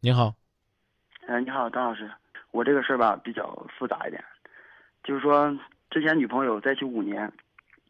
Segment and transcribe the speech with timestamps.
[0.00, 0.32] 您好，
[1.26, 2.08] 嗯、你好，张老师，
[2.52, 4.24] 我这个事儿吧比较复杂一点，
[5.02, 5.52] 就是说
[5.90, 7.32] 之前女朋友在一起五年，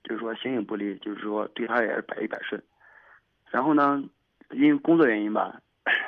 [0.04, 2.62] 就是说形影不离，就是说对她也是百依百顺，
[3.50, 4.02] 然后呢，
[4.52, 5.60] 因为工作原因吧，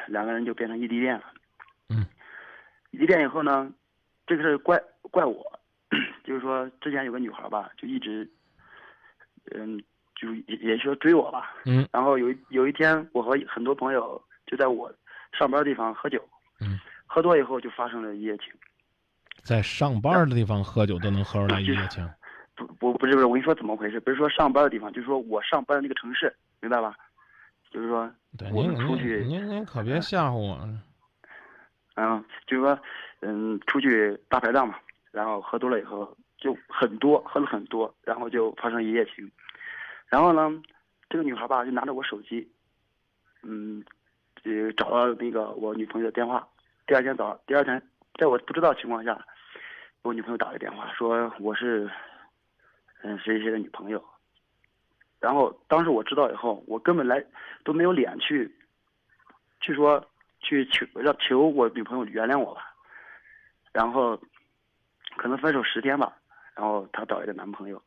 [0.06, 1.24] 两个人就变成异地恋了。
[1.90, 2.06] 嗯，
[2.92, 3.70] 异地恋以后呢，
[4.26, 5.60] 这个事儿怪怪我，
[6.24, 8.26] 就是说之前有个女孩吧，就一直，
[9.50, 9.78] 嗯，
[10.14, 11.86] 就也也说追我吧，嗯。
[11.92, 14.90] 然后有一有一天，我和很多朋友就在我
[15.32, 16.22] 上班的地方喝酒，
[16.60, 18.46] 嗯，喝多以后就发生了一夜情。
[19.42, 22.06] 在上班的地方喝酒都能喝出来一夜情，
[22.54, 23.98] 不不不是不是，我跟你说怎么回事？
[24.00, 26.94] 不是说上班的地方，就是说我上班的那个城市，明白吧？
[27.70, 30.68] 就是说，对，我们出去您您可别吓唬我，
[31.94, 32.78] 嗯，就是说，
[33.20, 34.74] 嗯，出去大排档嘛，
[35.10, 39.30] 然后喝多了以后就很多，喝了很多，然后就发生一夜情。
[40.08, 40.50] 然后呢，
[41.08, 42.46] 这个女孩吧就拿着我手机，
[43.42, 43.82] 嗯，
[44.44, 46.46] 呃，找到那个我女朋友的电话。
[46.86, 47.80] 第二天早，第二天
[48.18, 49.24] 在我不知道情况下，
[50.02, 51.90] 我女朋友打个电话说我是，
[53.02, 54.02] 嗯，谁谁的女朋友。
[55.20, 57.24] 然后当时我知道以后，我根本来
[57.64, 58.50] 都没有脸去，
[59.60, 60.04] 去说
[60.40, 62.74] 去求让求我女朋友原谅我吧。
[63.72, 64.18] 然后
[65.16, 66.16] 可能分手十天吧，
[66.54, 67.80] 然后她找一个男朋友，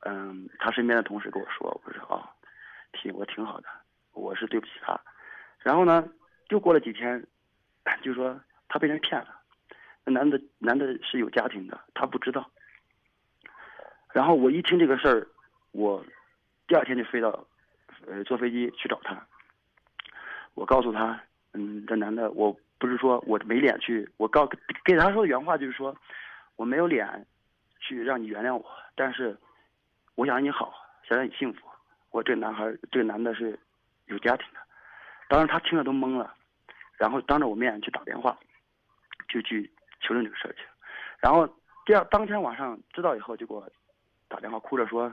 [0.00, 2.30] 嗯，她身边的同事跟我说，我说啊，
[2.94, 3.68] 挺我挺好的，
[4.12, 4.98] 我是对不起她。
[5.60, 6.08] 然后呢，
[6.48, 7.26] 又过了几天，
[8.02, 9.40] 就说他被人骗了，
[10.04, 12.50] 那男的男的是有家庭的，他不知道。
[14.12, 15.26] 然后我一听这个事儿，
[15.72, 16.04] 我
[16.66, 17.46] 第二天就飞到，
[18.06, 19.26] 呃，坐飞机去找他。
[20.54, 21.20] 我告诉他，
[21.52, 24.48] 嗯，这男的，我不是说我没脸去，我告
[24.84, 25.96] 给他说的原话就是说，
[26.56, 27.26] 我没有脸
[27.80, 28.64] 去让你原谅我，
[28.96, 29.36] 但是
[30.14, 30.72] 我想让你好，
[31.08, 31.66] 想让你幸福。
[32.10, 33.58] 我这男孩，这个男的是
[34.06, 34.60] 有家庭的，
[35.28, 36.34] 当时他听了都懵了，
[36.96, 38.36] 然后当着我面去打电话，
[39.28, 39.70] 就去
[40.00, 40.64] 求证这个事情。
[41.20, 41.46] 然后
[41.84, 43.70] 第二当天晚上知道以后，就给我
[44.26, 45.12] 打电话，哭着说，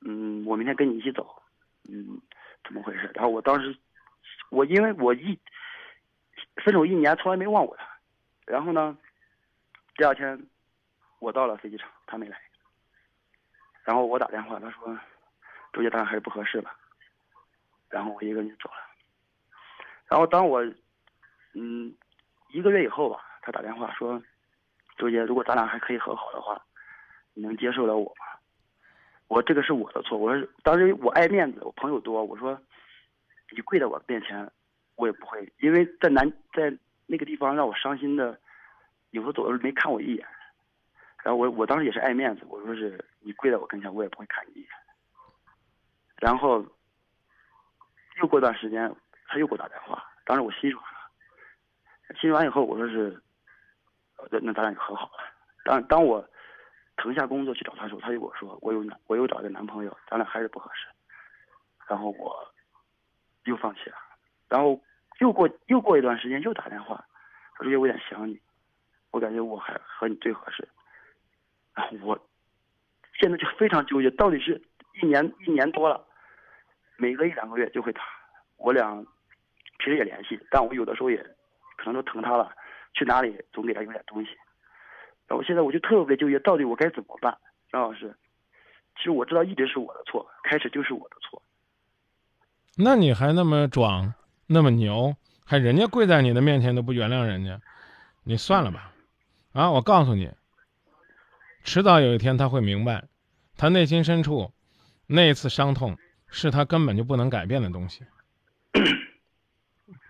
[0.00, 1.42] 嗯，我明天跟你一起走，
[1.88, 2.20] 嗯，
[2.64, 3.10] 怎么回事？
[3.14, 3.76] 然后我当时，
[4.50, 5.38] 我因为我一
[6.64, 7.84] 分手一年，从来没忘过他。
[8.46, 8.96] 然后呢，
[9.96, 10.46] 第二天
[11.18, 12.40] 我到了飞机场，他没来。
[13.82, 14.96] 然后我打电话，他说，
[15.72, 16.76] 周杰当然还是不合适吧。
[17.88, 18.89] 然后我一个人就走了。
[20.10, 20.60] 然后当我，
[21.54, 21.94] 嗯，
[22.48, 24.20] 一个月以后吧，他打电话说，
[24.98, 26.60] 周杰，如果咱俩还可以和好的话，
[27.32, 28.26] 你能接受了我吗？
[29.28, 32.60] 我这个是我的错，我说当时我爱面子，我朋友多，我说
[33.52, 34.50] 你跪在我面前，
[34.96, 38.36] 我也不会，因为在南在那个地方让我伤心的，
[39.10, 40.26] 有时候走的时候没看我一眼，
[41.22, 44.68] 然后我我当时也是爱面子，我说是你跪在我跟前，我也不会看你一眼。
[46.16, 46.66] 然后
[48.20, 48.92] 又过段时间，
[49.30, 53.22] 他又给我打电话，当时我心软了，心软以后我说是，
[54.28, 55.22] 那那咱俩就和好了。
[55.64, 56.28] 当当我
[56.96, 60.88] 腾下工作去找他的时候，他就跟我说我有男我有找一个男朋友，咱俩还是不合适。
[61.86, 62.52] 然后我
[63.44, 63.96] 又放弃了，
[64.48, 64.80] 然后
[65.20, 67.04] 又过又过一段时间又打电话，
[67.54, 68.40] 他说有点想你，
[69.12, 70.68] 我感觉我还和你最合适。
[71.72, 72.18] 然后我
[73.20, 74.60] 现在就非常纠结，到底是
[75.00, 76.04] 一年一年多了，
[76.96, 78.02] 每隔一两个月就会打，
[78.56, 79.06] 我俩
[79.82, 81.16] 平时也联系，但我有的时候也
[81.76, 82.52] 可能都疼他了，
[82.92, 84.30] 去哪里总给他有点东西。
[85.26, 87.36] 然后现在我就特别纠结，到底我该怎么办？
[87.72, 88.14] 张老师，
[88.96, 91.42] 其实我知道一直是我的错，开始就是我的错。
[92.76, 94.12] 那你还那么壮，
[94.46, 97.60] 那么牛，还人家跪在你的面前都不原谅人家，
[98.24, 98.92] 你算了吧，
[99.52, 99.70] 啊！
[99.70, 100.30] 我告诉你，
[101.64, 103.04] 迟早有一天他会明白，
[103.56, 104.52] 他内心深处
[105.06, 105.96] 那一次伤痛
[106.28, 108.04] 是他根本就不能改变的东西。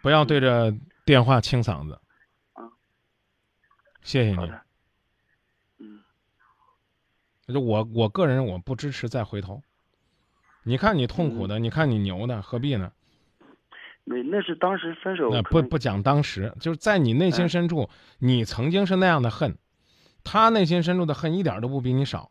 [0.02, 0.74] 不要对着
[1.04, 2.00] 电话清嗓子。
[2.54, 2.70] 啊，
[4.02, 4.50] 谢谢你。
[5.78, 6.02] 嗯
[7.46, 9.60] 就我我个人我不支持再回头。
[10.62, 12.92] 你看你痛苦的，你看你牛的，何必呢？
[14.04, 19.58] 没，那是当时分手那不不讲当时，就是在你内心嗯深处，你曾经是那样的恨，
[20.22, 22.30] 他内心深处的恨一点都不比你少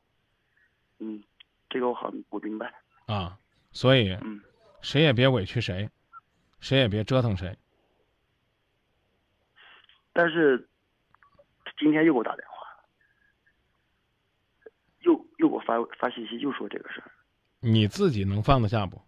[0.99, 1.23] 嗯，
[1.69, 2.73] 这个我好我明白，
[3.05, 3.37] 啊。
[3.71, 4.41] 所以嗯
[4.81, 5.89] 谁也别委屈谁，
[6.59, 7.57] 谁也别折腾谁。
[10.13, 10.67] 但是
[11.77, 12.67] 今天又给我打电话，
[15.01, 17.11] 又又给我发发信息，又说这个事儿，
[17.59, 19.01] 你自己能放得下不？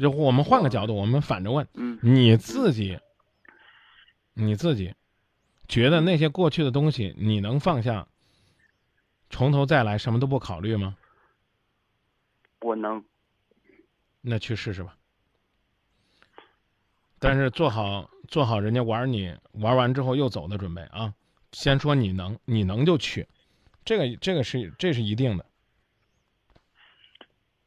[0.00, 3.00] 就我们换个角度，我们反着问，嗯你自己，
[4.34, 4.94] 你自己
[5.66, 8.06] 觉得那些过去的东西你能放下，
[9.30, 10.96] 从头再来，什么都不考虑吗？
[12.60, 13.04] 我能，
[14.20, 14.96] 那去试试吧。
[17.26, 21.12] 但是做好做好人家玩你玩完之后又走的准备啊！
[21.50, 23.26] 先说你能，你能就去，
[23.84, 25.44] 这个这个是这是一定的。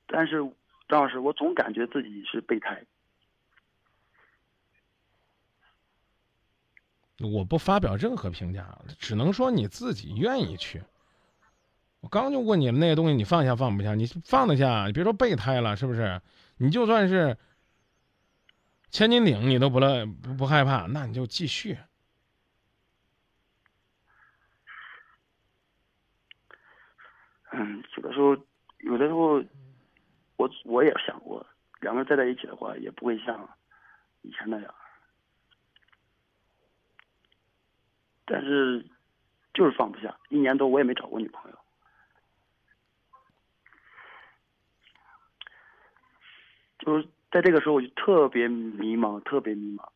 [0.08, 0.38] 但是
[0.88, 2.82] 张老师，我总感觉自己是备胎。
[7.20, 10.82] 我不发表任何评价，只能说你自己愿意去。
[12.00, 13.94] 我刚就问你们那些东西，你放下放不下？
[13.94, 16.22] 你放得下，你别说备胎了，是不是？
[16.56, 17.38] 你就算是
[18.92, 21.78] 千斤顶，你都不乐不不害怕，那你就继续。
[27.52, 28.36] 嗯，有的时候，
[28.80, 29.44] 有的时候，
[30.38, 31.46] 我我也想过，
[31.82, 33.50] 两个人再在一起的话，也不会像
[34.22, 34.74] 以前那样。
[38.26, 38.86] 但是，
[39.54, 40.16] 就是放不下。
[40.30, 41.58] 一年多，我也没找过女朋友。
[46.78, 49.88] 就是在这个时候，我就特别迷茫，特别迷茫，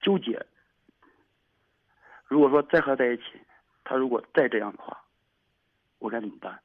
[0.00, 0.46] 纠结。
[2.24, 3.24] 如果说再和他在一起，
[3.84, 5.04] 他如果再这样的话，
[5.98, 6.60] 我该怎么办？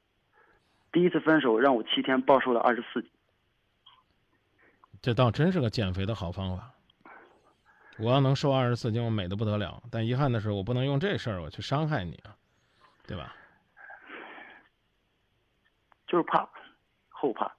[0.90, 3.10] 第一次分手让我七天暴瘦了二十四斤，
[5.02, 6.72] 这倒真是个减肥的好方法。
[7.98, 9.82] 我要能瘦二十四斤，我美的不得了。
[9.90, 12.34] 但遗憾的是，我不能用这事儿我去伤害你啊，
[13.06, 13.34] 对吧？
[16.06, 16.48] 就是怕，
[17.10, 17.54] 后怕。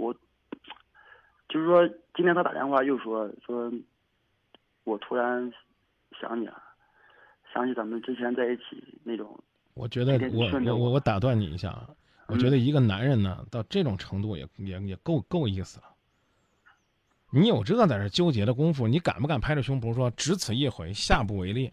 [0.00, 0.14] 我
[1.48, 3.70] 就是说，今天他打电话又说说，
[4.84, 5.52] 我突然
[6.18, 6.62] 想你了，
[7.52, 9.38] 想起咱们之前在一起那种。
[9.74, 11.90] 我觉得我我我我打断你一下啊。
[12.28, 15.86] 我觉得一个男人呢，到这种程度也也也够够意思了。
[17.32, 21.72] 你有这在这纠结的功夫，你敢不敢拍着胸脯说只此一回，下不为例？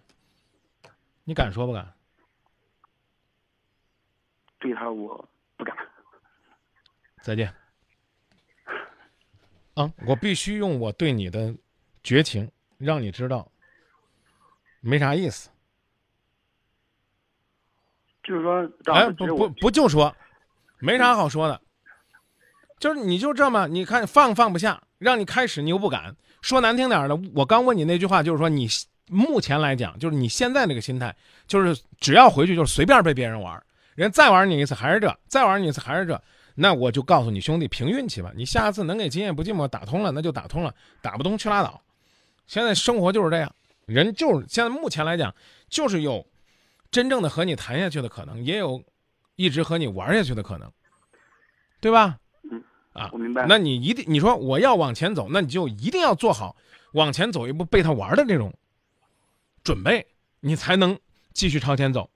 [1.23, 1.94] 你敢说不敢？
[4.59, 5.77] 对他我不敢。
[7.21, 7.53] 再见。
[9.77, 11.53] 啊，我必须用我对你的
[12.03, 13.47] 绝情，让你知道
[14.81, 15.50] 没啥意思。
[18.24, 20.13] 就是说，哎，不不不，就说。
[20.79, 21.62] 没啥好说的，
[22.79, 27.19] 就是你就这么，你看放放不下，让你开始你又不敢说难听点的。
[27.33, 28.68] 我刚问你那句话，就是说你
[29.07, 31.15] 目前来讲，就是你现在这个心态，
[31.47, 33.63] 就是只要回去就是随便被别人玩，
[33.95, 36.21] 人再玩你一次还是这，再玩你一次还是这，
[36.59, 38.33] 那我就告诉你兄弟，凭运气吧。
[38.36, 40.71] 你下次能给今夜不寂寞打通了，那就打通了；
[41.01, 41.80] 打不通去拉倒。
[42.48, 43.56] 现在生活就是这样，
[43.86, 45.33] 人就是现在目前来讲，
[45.69, 46.25] 就是有
[46.89, 48.83] 真正的和你谈下去的可能，也有。
[49.39, 50.68] 一直和你玩下去的可能，
[51.80, 52.18] 对吧？
[52.51, 52.59] 嗯，
[52.94, 53.45] 啊，我明白。
[53.48, 56.56] 那你一定，你说我要往前走，那你就一定要做好
[56.94, 58.51] 往前走一步被他玩的这种
[59.63, 60.04] 准备，
[60.39, 60.98] 你才能
[61.33, 62.09] 继续朝前走。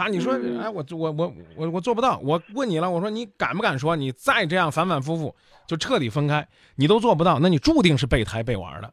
[0.00, 2.18] 啊，你说，哎，我我我我我做不到。
[2.18, 5.34] 我问你了，我说你敢不敢说，你再这样反反复复
[5.66, 8.92] 就彻底分开，你都做不到，那你注定是备胎被玩的，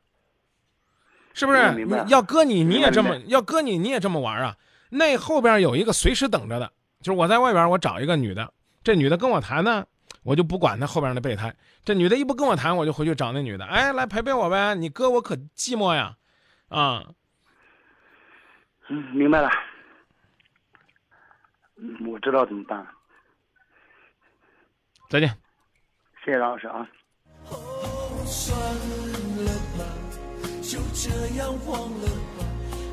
[1.33, 1.59] 是不是？
[2.07, 4.57] 要搁你你也这么，要搁你你也这么玩啊？
[4.89, 6.71] 那后边有一个随时等着的。
[7.00, 8.51] 就是我在外边，我找一个女的，
[8.83, 9.86] 这女的跟我谈呢，
[10.24, 11.56] 我就不管她后边的备胎。
[11.86, 14.74] 这女的一不跟我谈，我就回去找那女的，哎，来陪陪我呗。
[14.74, 16.15] 你哥我可寂寞呀，
[16.69, 17.06] 啊。
[18.89, 19.50] 嗯，明白了。
[21.80, 22.86] 嗯，我知道怎么办。
[25.10, 25.30] 再见。
[26.26, 26.88] 谢谢张老师啊。
[30.62, 32.07] 就这样忘了
[32.38, 32.44] 吧，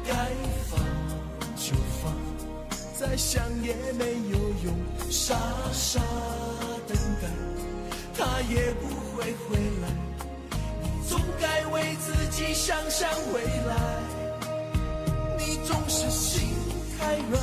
[0.06, 0.14] 该
[0.70, 0.78] 放
[1.56, 2.14] 就放。
[2.94, 4.72] 再想也没有用，
[5.10, 5.34] 傻
[5.72, 6.00] 傻
[6.86, 7.28] 等待，
[8.16, 8.86] 他也不
[9.16, 9.88] 会回来。
[10.82, 13.74] 你总该为自己想想未来。
[15.36, 16.54] 你总是心
[16.96, 17.42] 太软，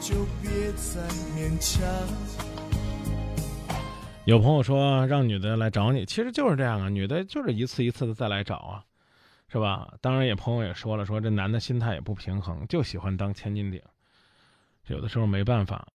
[0.00, 1.84] 就别再勉强。
[4.24, 8.84] 有朋友说让女的来找你，其实就是这样啊，女的就是一次一次的再来找啊，
[9.48, 9.92] 是吧？
[10.00, 13.80] 当然也朋友也说了，说这男的心态也不平衡，就喜欢当千斤顶，
[14.86, 15.86] 有的时候没办法。